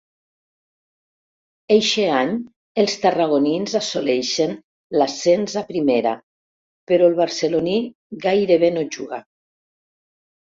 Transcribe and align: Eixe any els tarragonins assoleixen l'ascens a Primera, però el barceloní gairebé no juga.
Eixe 1.73 2.05
any 2.19 2.31
els 2.83 2.95
tarragonins 3.03 3.75
assoleixen 3.79 4.55
l'ascens 5.01 5.55
a 5.61 5.65
Primera, 5.69 6.13
però 6.93 7.09
el 7.11 7.15
barceloní 7.19 7.75
gairebé 8.27 8.73
no 8.79 8.85
juga. 8.97 9.21